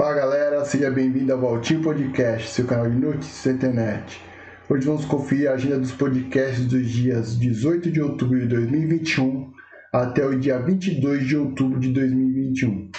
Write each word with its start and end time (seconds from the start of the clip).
Fala 0.00 0.14
galera, 0.14 0.64
seja 0.64 0.90
bem-vindo 0.90 1.30
ao 1.30 1.38
Valtinho 1.38 1.82
Podcast, 1.82 2.48
seu 2.48 2.66
canal 2.66 2.88
de 2.88 2.96
notícias 2.96 3.44
da 3.44 3.52
internet. 3.52 4.18
Hoje 4.66 4.86
vamos 4.86 5.04
conferir 5.04 5.50
a 5.50 5.52
agenda 5.52 5.78
dos 5.78 5.92
podcasts 5.92 6.64
dos 6.64 6.88
dias 6.88 7.38
18 7.38 7.90
de 7.90 8.00
outubro 8.00 8.40
de 8.40 8.46
2021 8.46 9.52
até 9.92 10.24
o 10.24 10.40
dia 10.40 10.58
22 10.58 11.26
de 11.26 11.36
outubro 11.36 11.78
de 11.78 11.92
2021. 11.92 12.90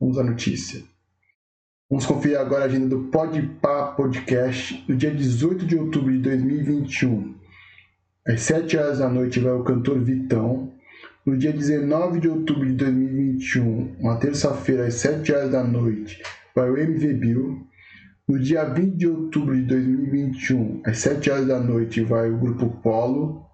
Vamos 0.00 0.16
à 0.16 0.24
notícia. 0.24 0.82
Vamos 1.90 2.06
conferir 2.06 2.40
agora 2.40 2.62
a 2.62 2.68
agenda 2.68 2.88
do 2.88 3.00
Podpah 3.10 3.88
Podcast 3.88 4.82
no 4.88 4.96
dia 4.96 5.10
18 5.10 5.66
de 5.66 5.76
outubro 5.76 6.10
de 6.10 6.20
2021. 6.20 7.34
Às 8.26 8.40
7 8.40 8.78
horas 8.78 8.98
da 9.00 9.10
noite 9.10 9.40
vai 9.40 9.52
o 9.52 9.62
cantor 9.62 10.00
Vitão. 10.00 10.72
No 11.26 11.36
dia 11.36 11.52
19 11.52 12.18
de 12.18 12.30
outubro 12.30 12.64
de 12.64 12.72
2021, 12.76 13.96
uma 14.00 14.16
terça-feira, 14.16 14.86
às 14.86 14.94
7 14.94 15.32
horas 15.32 15.50
da 15.50 15.62
noite, 15.62 16.22
vai 16.56 16.70
o 16.70 16.78
MV 16.78 17.12
Bill. 17.12 17.66
No 18.26 18.38
dia 18.40 18.64
20 18.64 18.96
de 18.96 19.06
outubro 19.06 19.54
de 19.54 19.62
2021, 19.66 20.80
às 20.86 20.98
7 20.98 21.30
horas 21.30 21.46
da 21.46 21.60
noite, 21.60 22.02
vai 22.02 22.30
o 22.30 22.38
Grupo 22.38 22.70
Polo. 22.82 23.44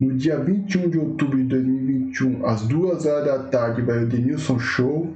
No 0.00 0.16
dia 0.16 0.38
21 0.38 0.88
de 0.88 0.98
outubro 0.98 1.36
de 1.36 1.44
2021, 1.44 2.46
às 2.46 2.62
2 2.68 3.04
horas 3.04 3.24
da 3.26 3.42
tarde, 3.48 3.82
vai 3.82 4.04
o 4.04 4.06
Denilson 4.06 4.60
Show. 4.60 5.12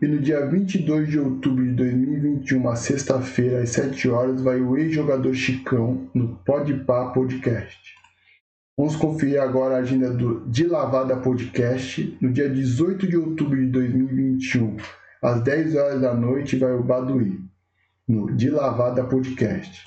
E 0.00 0.06
no 0.06 0.20
dia 0.20 0.46
22 0.46 1.08
de 1.08 1.18
outubro 1.18 1.64
de 1.64 1.72
2021, 1.72 2.76
sexta-feira, 2.76 3.60
às 3.60 3.70
7 3.70 4.08
horas, 4.08 4.40
vai 4.40 4.60
o 4.60 4.78
ex-jogador 4.78 5.34
Chicão 5.34 6.08
no 6.14 6.36
Podpah 6.46 7.10
Podcast. 7.12 7.78
Vamos 8.78 8.96
conferir 8.96 9.40
agora 9.40 9.76
a 9.76 9.80
agenda 9.80 10.10
do 10.10 10.40
De 10.46 10.66
Lavada 10.66 11.16
Podcast. 11.16 12.16
No 12.20 12.32
dia 12.32 12.48
18 12.48 13.06
de 13.06 13.16
outubro 13.16 13.56
de 13.56 13.66
2021, 13.66 14.76
às 15.22 15.40
10 15.40 15.76
horas 15.76 16.00
da 16.00 16.12
noite, 16.12 16.56
vai 16.56 16.72
o 16.72 16.82
Baduí, 16.82 17.38
no 18.08 18.34
De 18.34 18.50
Lavada 18.50 19.04
Podcast. 19.04 19.86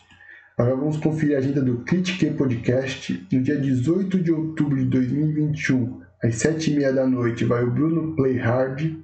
Agora 0.58 0.77
vamos 0.77 0.95
conferir 0.95 1.36
a 1.36 1.39
agenda 1.39 1.61
do 1.61 1.80
Critique 1.80 2.31
Podcast. 2.31 3.27
No 3.30 3.42
dia 3.42 3.58
18 3.58 4.23
de 4.23 4.31
outubro 4.31 4.77
de 4.77 4.86
2021, 4.86 6.02
às 6.23 6.36
7h30 6.36 6.94
da 6.94 7.05
noite, 7.05 7.44
vai 7.44 7.66
o 7.66 7.72
Bruno 7.72 8.16
Play 8.16 8.38
Hard. 8.38 8.95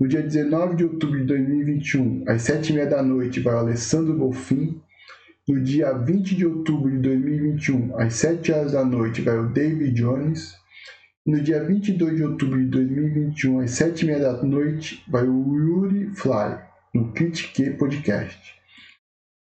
No 0.00 0.08
dia 0.08 0.22
19 0.22 0.76
de 0.76 0.84
outubro 0.84 1.20
de 1.20 1.26
2021, 1.26 2.24
às 2.26 2.42
7h30 2.44 2.88
da 2.88 3.02
noite, 3.02 3.40
vai 3.40 3.54
o 3.54 3.58
Alessandro 3.58 4.14
Bolfin. 4.14 4.80
No 5.46 5.60
dia 5.60 5.92
20 5.92 6.34
de 6.34 6.46
outubro 6.46 6.90
de 6.90 6.96
2021, 6.96 8.00
às 8.00 8.14
7 8.14 8.52
horas 8.52 8.72
da 8.72 8.82
noite, 8.82 9.20
vai 9.20 9.38
o 9.38 9.50
David 9.50 9.92
Jones. 9.92 10.61
No 11.24 11.40
dia 11.40 11.62
22 11.62 12.16
de 12.16 12.24
outubro 12.24 12.58
de 12.58 12.66
2021, 12.66 13.60
às 13.60 13.70
7h30 13.70 14.18
da 14.18 14.42
noite, 14.42 15.04
vai 15.08 15.24
o 15.24 15.54
Yuri 15.54 16.10
Fly, 16.16 16.58
no 16.92 17.12
Critique 17.12 17.70
Podcast. 17.70 18.54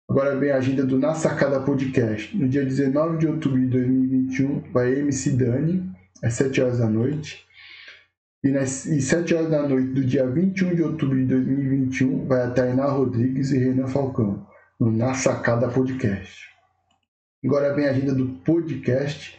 Agora 0.09 0.35
vem 0.35 0.49
a 0.49 0.57
agenda 0.57 0.83
do 0.83 0.97
Na 0.97 1.13
Sacada 1.13 1.59
Podcast. 1.59 2.35
No 2.35 2.49
dia 2.49 2.65
19 2.65 3.19
de 3.19 3.27
outubro 3.27 3.59
de 3.59 3.67
2021, 3.67 4.71
vai 4.71 5.01
MC 5.01 5.37
Dani, 5.37 5.87
às 6.23 6.33
7 6.33 6.61
horas 6.61 6.79
da 6.79 6.89
noite. 6.89 7.45
E 8.43 8.57
às 8.57 8.69
7 8.69 9.35
horas 9.35 9.51
da 9.51 9.67
noite 9.67 9.89
do 9.89 10.03
dia 10.03 10.25
21 10.25 10.73
de 10.73 10.81
outubro 10.81 11.15
de 11.15 11.25
2021 11.25 12.25
vai 12.25 12.41
a 12.41 12.49
Tainá 12.49 12.85
Rodrigues 12.85 13.51
e 13.51 13.59
Renan 13.59 13.85
Falcão, 13.85 14.47
no 14.79 14.91
Na 14.91 15.13
Sacada 15.13 15.67
Podcast. 15.67 16.43
Agora 17.45 17.75
vem 17.75 17.85
a 17.85 17.91
agenda 17.91 18.15
do 18.15 18.29
podcast. 18.43 19.37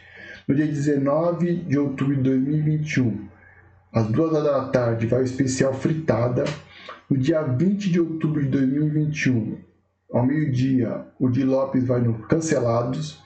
No 0.49 0.55
dia 0.55 0.65
19 0.65 1.57
de 1.57 1.77
outubro 1.77 2.15
de 2.15 2.23
2021, 2.23 3.27
às 3.93 4.07
2 4.07 4.33
horas 4.33 4.43
da 4.51 4.67
tarde, 4.69 5.05
vai 5.05 5.21
o 5.21 5.23
especial 5.23 5.75
Fritada. 5.75 6.43
No 7.07 7.15
dia 7.15 7.43
20 7.43 7.91
de 7.91 7.99
outubro 7.99 8.41
de 8.41 8.49
2021, 8.49 9.59
ao 10.11 10.25
meio-dia, 10.25 11.05
o 11.19 11.29
Di 11.29 11.43
Lopes 11.43 11.83
vai 11.83 12.01
no 12.01 12.15
Cancelados. 12.27 13.19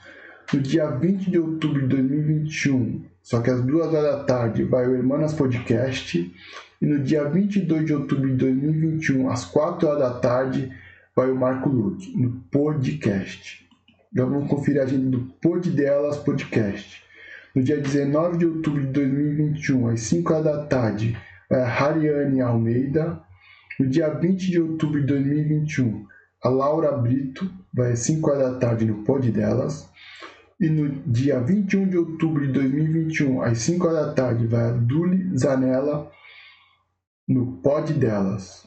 No 0.52 0.60
dia 0.60 0.90
20 0.90 1.30
de 1.30 1.38
outubro 1.38 1.80
de 1.80 1.96
2021, 1.96 3.06
só 3.22 3.40
que 3.40 3.48
às 3.48 3.62
duas 3.62 3.86
horas 3.94 4.18
da 4.18 4.24
tarde, 4.24 4.62
vai 4.62 4.86
o 4.86 4.94
Hermanas 4.94 5.32
Podcast. 5.32 6.30
E 6.82 6.84
no 6.84 7.02
dia 7.02 7.24
22 7.24 7.86
de 7.86 7.94
outubro 7.94 8.28
de 8.28 8.34
2021, 8.34 9.30
às 9.30 9.46
4 9.46 9.88
horas 9.88 9.98
da 9.98 10.20
tarde, 10.20 10.70
vai 11.16 11.30
o 11.30 11.34
Marco 11.34 11.70
Luque, 11.70 12.14
no 12.14 12.32
podcast. 12.50 13.66
Já 14.14 14.26
vamos 14.26 14.46
conferir 14.46 14.82
a 14.82 14.84
agenda 14.84 15.16
do 15.16 15.20
Pod 15.40 15.70
Delas 15.70 16.18
Podcast. 16.18 17.02
No 17.54 17.62
dia 17.62 17.80
19 17.80 18.38
de 18.38 18.46
outubro 18.46 18.80
de 18.80 18.88
2021, 18.88 19.88
às 19.88 20.00
5 20.00 20.32
horas 20.32 20.44
da 20.44 20.66
tarde, 20.66 21.16
a 21.48 21.56
Hariane 21.56 22.40
Almeida. 22.40 23.22
No 23.78 23.86
dia 23.86 24.08
20 24.08 24.50
de 24.50 24.60
outubro 24.60 25.00
de 25.00 25.06
2021, 25.06 26.04
a 26.42 26.48
Laura 26.48 26.90
Brito, 26.92 27.48
vai 27.72 27.92
às 27.92 28.00
5 28.00 28.28
horas 28.28 28.52
da 28.52 28.58
tarde 28.58 28.84
no 28.84 29.04
Pod 29.04 29.30
Delas. 29.30 29.88
E 30.60 30.68
no 30.68 30.88
dia 31.06 31.40
21 31.40 31.88
de 31.88 31.96
outubro 31.96 32.44
de 32.44 32.52
2021, 32.52 33.42
às 33.42 33.58
5 33.58 33.86
horas 33.86 34.06
da 34.06 34.12
tarde, 34.14 34.46
vai 34.46 34.70
a 34.70 34.72
Duli 34.72 35.36
Zanella 35.38 36.10
no 37.28 37.58
Pod 37.58 37.92
Delas. 37.92 38.66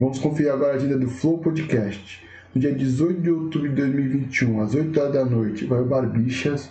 Vamos 0.00 0.18
conferir 0.18 0.50
agora 0.50 0.72
a 0.72 0.76
agenda 0.76 0.98
do 0.98 1.08
Flow 1.08 1.38
Podcast. 1.38 2.26
No 2.54 2.60
dia 2.60 2.72
18 2.72 3.20
de 3.20 3.30
outubro 3.30 3.68
de 3.68 3.74
2021, 3.74 4.60
às 4.62 4.74
8 4.74 4.98
horas 4.98 5.12
da 5.12 5.24
noite, 5.24 5.66
vai 5.66 5.80
o 5.80 5.86
Barbixas. 5.86 6.70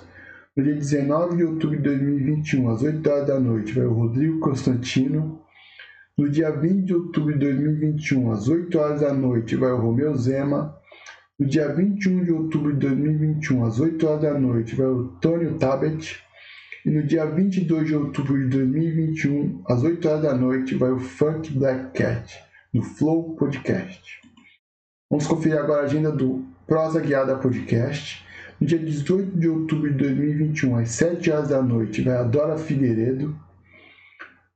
No 0.55 0.63
dia 0.63 0.75
19 0.75 1.37
de 1.37 1.43
outubro 1.45 1.77
de 1.77 1.81
2021, 1.81 2.69
às 2.69 2.83
8 2.83 3.09
horas 3.09 3.27
da 3.27 3.39
noite, 3.39 3.73
vai 3.73 3.85
o 3.85 3.93
Rodrigo 3.93 4.39
Constantino. 4.39 5.41
No 6.15 6.29
dia 6.29 6.51
20 6.51 6.85
de 6.85 6.93
outubro 6.93 7.33
de 7.33 7.39
2021, 7.39 8.31
às 8.31 8.47
8 8.47 8.77
horas 8.77 9.01
da 9.01 9.11
noite, 9.11 9.55
vai 9.55 9.71
o 9.71 9.81
Romeu 9.81 10.15
Zema. 10.15 10.77
No 11.39 11.47
dia 11.47 11.73
21 11.73 12.23
de 12.23 12.31
outubro 12.31 12.71
de 12.71 12.87
2021, 12.87 13.65
às 13.65 13.79
8 13.79 14.07
horas 14.07 14.21
da 14.21 14.39
noite, 14.39 14.75
vai 14.75 14.85
o 14.85 15.07
Tônio 15.19 15.57
Tabet. 15.57 16.21
E 16.85 16.91
no 16.91 17.01
dia 17.01 17.25
22 17.25 17.87
de 17.87 17.95
outubro 17.95 18.37
de 18.37 18.49
2021, 18.55 19.63
às 19.67 19.81
8 19.81 20.07
horas 20.07 20.21
da 20.21 20.35
noite, 20.35 20.75
vai 20.75 20.91
o 20.91 20.99
Funk 20.99 21.51
Black 21.51 21.97
Cat, 21.97 22.31
no 22.71 22.83
Flow 22.83 23.35
Podcast. 23.35 24.21
Vamos 25.09 25.25
conferir 25.25 25.57
agora 25.57 25.81
a 25.81 25.85
agenda 25.85 26.11
do 26.11 26.45
Prosa 26.67 26.99
Guiada 26.99 27.37
Podcast. 27.37 28.23
No 28.63 28.68
dia 28.68 28.79
18 28.79 29.38
de 29.38 29.50
outubro 29.50 29.91
de 29.91 29.97
2021, 29.97 30.78
às 30.78 30.91
7 30.91 31.29
horas 31.29 31.50
da 31.50 31.62
noite, 31.62 32.01
vai 32.01 32.16
a 32.16 32.24
Dora 32.24 32.57
Figueiredo. 32.57 33.38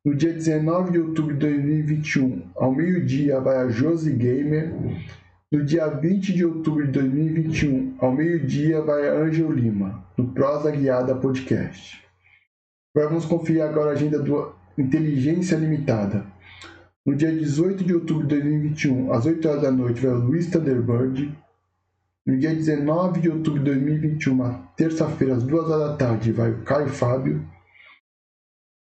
No 0.06 0.16
dia 0.16 0.32
19 0.32 0.92
de 0.92 1.00
outubro 1.00 1.34
de 1.34 1.42
2021, 1.42 2.44
ao 2.56 2.74
meio-dia, 2.74 3.42
vai 3.42 3.58
a 3.58 3.68
Josi 3.68 4.14
Gamer. 4.14 4.74
No 5.52 5.62
dia 5.66 5.90
20 5.90 6.34
de 6.34 6.46
outubro 6.46 6.86
de 6.86 6.94
2021, 6.94 7.98
ao 8.00 8.14
meio-dia, 8.14 8.82
vai 8.82 9.10
a 9.10 9.20
Ângel 9.20 9.52
Lima, 9.52 10.02
no 10.18 10.30
Prosa 10.30 10.72
Guiada 10.72 11.14
Podcast. 11.14 12.02
Vamos 12.96 13.26
conferir 13.26 13.62
agora 13.62 13.90
a 13.90 13.94
agenda 13.94 14.20
do 14.20 14.56
Inteligência 14.78 15.58
Limitada. 15.58 16.26
No 17.06 17.14
dia 17.14 17.30
18 17.30 17.84
de 17.84 17.94
outubro 17.94 18.26
de 18.26 18.36
2021, 18.36 19.12
às 19.12 19.26
8 19.26 19.50
horas 19.50 19.62
da 19.64 19.72
noite, 19.72 20.00
vai 20.00 20.14
o 20.16 20.20
Luiz 20.20 20.48
Thunderbird. 20.48 21.30
No 22.28 22.38
dia 22.38 22.54
19 22.54 23.22
de 23.22 23.30
outubro 23.30 23.64
de 23.64 23.72
2021, 23.72 24.54
terça-feira, 24.76 25.36
às 25.36 25.44
2 25.44 25.70
horas 25.70 25.92
da 25.92 25.96
tarde, 25.96 26.34
vai 26.34 26.52
o 26.52 26.62
Caio 26.64 26.90
Fábio. 26.90 27.42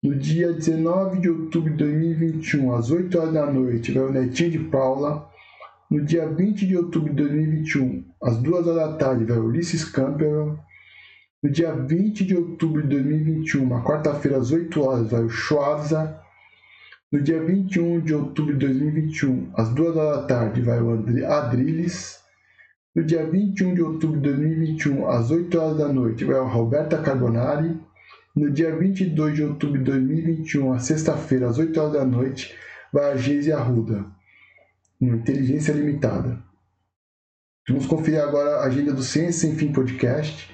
No 0.04 0.14
dia 0.14 0.52
19 0.52 1.18
de 1.18 1.30
outubro 1.30 1.70
de 1.70 1.78
2021, 1.78 2.74
às 2.74 2.90
8 2.90 3.18
horas 3.18 3.32
da 3.32 3.50
noite, 3.50 3.90
vai 3.90 4.02
o 4.02 4.12
Netinho 4.12 4.50
de 4.50 4.58
Paula. 4.58 5.30
No 5.90 6.04
dia 6.04 6.28
20 6.28 6.66
de 6.66 6.76
outubro 6.76 7.08
de 7.08 7.22
2021, 7.22 8.04
às 8.22 8.36
2 8.36 8.66
horas 8.66 8.90
da 8.90 8.96
tarde, 8.98 9.24
vai 9.24 9.38
Ulisses 9.38 9.86
Campbell. 9.86 10.58
No 11.42 11.50
dia 11.50 11.72
20 11.72 12.26
de 12.26 12.36
outubro 12.36 12.82
de 12.82 12.88
2021, 12.88 13.66
quarta-feira, 13.82 14.36
às 14.36 14.52
8 14.52 14.82
horas, 14.82 15.10
vai 15.10 15.22
o 15.22 15.30
Schwarza. 15.30 16.20
No 17.10 17.22
dia 17.22 17.42
21 17.42 18.00
de 18.00 18.14
outubro 18.14 18.52
de 18.52 18.66
2021, 18.66 19.52
às 19.56 19.70
2 19.70 19.96
horas 19.96 20.20
da 20.20 20.26
tarde, 20.26 20.60
vai 20.60 20.82
o 20.82 20.92
Adriles. 21.30 22.21
No 22.94 23.02
dia 23.02 23.24
21 23.24 23.74
de 23.74 23.82
outubro 23.82 24.20
de 24.20 24.28
2021, 24.28 25.08
às 25.08 25.30
8 25.30 25.58
horas 25.58 25.78
da 25.78 25.88
noite, 25.88 26.24
vai 26.24 26.38
o 26.38 26.46
Roberta 26.46 26.98
Carbonari. 26.98 27.80
No 28.36 28.50
dia 28.50 28.74
22 28.76 29.34
de 29.34 29.44
outubro 29.44 29.78
de 29.78 29.84
2021, 29.84 30.78
sexta-feira, 30.78 31.48
às 31.48 31.58
8 31.58 31.80
horas 31.80 31.92
da 31.94 32.04
noite, 32.04 32.54
vai 32.92 33.12
a 33.12 33.16
Geise 33.16 33.50
Arruda, 33.50 34.04
no 35.00 35.16
Inteligência 35.16 35.72
Limitada. 35.72 36.38
Vamos 37.66 37.86
conferir 37.86 38.20
agora 38.20 38.56
a 38.56 38.64
agenda 38.64 38.92
do 38.92 39.02
Ciência 39.02 39.48
Sem 39.48 39.56
Fim 39.56 39.72
Podcast. 39.72 40.50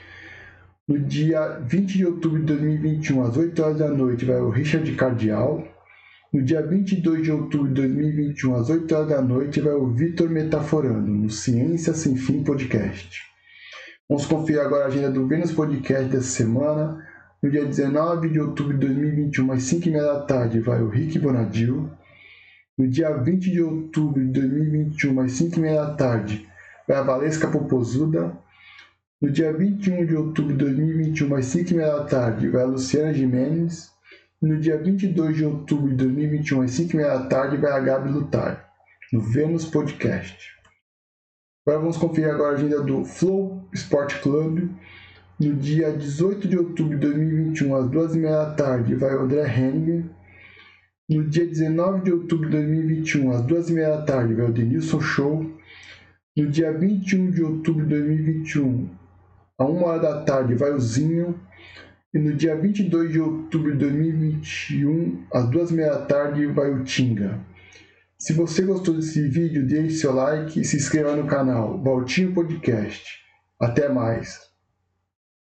No 0.87 0.99
dia 0.99 1.59
20 1.59 1.97
de 1.97 2.07
outubro 2.07 2.39
de 2.39 2.47
2021, 2.47 3.23
às 3.23 3.37
8 3.37 3.63
horas 3.63 3.79
da 3.79 3.89
noite, 3.89 4.25
vai 4.25 4.41
o 4.41 4.51
Richard 4.51 4.91
Cardial. 4.95 5.67
No 6.31 6.43
dia 6.43 6.61
22 6.61 7.23
de 7.23 7.33
outubro 7.33 7.69
de 7.69 7.75
2021, 7.75 8.55
às 8.55 8.69
8 8.69 8.95
horas 8.95 9.09
da 9.09 9.23
noite, 9.23 9.63
vai 9.63 9.73
o 9.73 9.87
Vitor 9.87 10.29
Metaforando, 10.29 11.11
no 11.11 11.31
Ciência 11.31 11.95
Sem 11.95 12.17
Fim 12.17 12.45
Podcast. 12.45 13.23
Vamos 14.07 14.27
conferir 14.27 14.61
agora 14.61 14.85
a 14.85 14.89
agenda 14.89 15.11
do 15.11 15.27
Vênus 15.27 15.53
Podcast 15.53 16.05
dessa 16.11 16.29
semana. 16.29 17.03
No 17.43 17.51
dia 17.51 17.65
19 17.65 18.29
de 18.29 18.41
outubro 18.41 18.77
de 18.77 18.87
2021, 18.87 19.53
às 19.53 19.63
5h30 19.63 20.01
da 20.03 20.21
tarde, 20.21 20.61
vai 20.61 20.83
o 20.83 20.91
Rick 20.91 21.19
Bonadil. 21.19 21.89
No 22.77 22.87
dia 22.87 23.11
20 23.17 23.51
de 23.51 23.63
outubro 23.63 24.23
de 24.23 24.31
2021, 24.33 25.21
às 25.23 25.33
5h30 25.33 25.75
da 25.75 25.95
tarde, 25.95 26.47
vai 26.87 26.99
a 26.99 27.03
Valesca 27.03 27.49
Popozuda. 27.49 28.37
No 29.19 29.31
dia 29.31 29.51
21 29.51 30.05
de 30.05 30.15
outubro 30.15 30.53
de 30.53 30.63
2021, 30.63 31.35
às 31.35 31.47
5h30 31.47 31.79
da 31.79 32.05
tarde, 32.05 32.49
vai 32.51 32.65
a 32.65 32.67
Luciana 32.67 33.15
Jimenez. 33.15 33.97
No 34.41 34.57
dia 34.57 34.81
22 34.81 35.37
de 35.37 35.45
outubro 35.45 35.89
de 35.89 35.97
2021, 35.97 36.63
às 36.63 36.71
5h30 36.71 37.03
da 37.03 37.27
tarde, 37.27 37.57
vai 37.57 37.73
a 37.73 37.81
Gabi 37.81 38.09
Lutar, 38.09 38.71
no 39.13 39.21
Vênus 39.21 39.65
Podcast. 39.65 40.39
Agora 41.67 41.81
vamos 41.81 41.97
conferir 41.97 42.31
agora 42.31 42.53
a 42.53 42.55
agenda 42.55 42.81
do 42.81 43.05
Flow 43.05 43.69
Sport 43.75 44.21
Club. 44.23 44.71
No 45.41 45.55
dia 45.57 45.91
18 45.91 46.47
de 46.47 46.57
outubro 46.57 46.97
de 46.97 47.07
2021, 47.09 47.75
às 47.75 47.87
2h30 47.87 48.31
da 48.31 48.55
tarde, 48.55 48.95
vai 48.95 49.17
o 49.17 49.23
André 49.23 49.43
Henninger. 49.43 50.05
No 51.11 51.25
dia 51.25 51.45
19 51.45 52.03
de 52.03 52.13
outubro 52.13 52.49
de 52.49 52.57
2021, 52.59 53.33
às 53.33 53.43
2h30 53.43 53.89
da 53.89 54.03
tarde, 54.03 54.35
vai 54.35 54.47
o 54.47 54.53
Denilson 54.53 55.01
Show. 55.01 55.53
No 56.37 56.47
dia 56.47 56.73
21 56.73 57.33
de 57.33 57.43
outubro 57.43 57.85
de 57.85 57.91
2021, 57.97 58.89
a 59.59 59.65
1 59.65 59.83
hora 59.83 59.99
da 59.99 60.23
tarde, 60.23 60.55
vai 60.55 60.71
o 60.73 60.79
Zinho. 60.79 61.41
E 62.15 62.19
no 62.19 62.35
dia 62.35 62.57
22 62.57 63.13
de 63.13 63.21
outubro 63.21 63.73
de 63.73 63.79
2021, 63.79 65.27
às 65.33 65.45
2h30 65.51 65.77
da 65.77 66.07
tarde, 66.07 66.47
vai 66.47 66.73
o 66.73 66.83
Tinga. 66.83 67.39
Se 68.19 68.33
você 68.33 68.63
gostou 68.63 68.95
desse 68.95 69.29
vídeo, 69.29 69.67
deixe 69.67 69.99
seu 69.99 70.13
like 70.13 70.59
e 70.59 70.65
se 70.65 70.77
inscreva 70.77 71.15
no 71.15 71.27
canal 71.27 71.81
Valtinho 71.83 72.33
Podcast. 72.33 73.05
Até 73.61 73.89
mais! 73.89 74.48